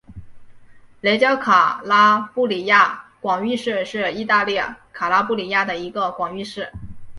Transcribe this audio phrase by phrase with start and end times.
[1.01, 4.59] 雷焦卡拉布里亚广域市是意大利
[4.91, 6.67] 卡拉布里亚的一个广域市。